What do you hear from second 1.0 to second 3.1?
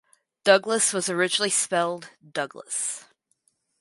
originally spelled Douglass.